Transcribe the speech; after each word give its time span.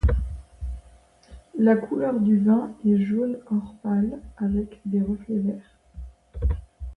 La 1.59 1.75
couleur 1.75 2.19
du 2.19 2.39
vin 2.39 2.73
est 2.83 3.05
jaune-or 3.05 3.75
pâle, 3.83 4.19
avec 4.39 4.81
des 4.85 4.99
reflets 4.99 5.37
verts. 5.37 5.77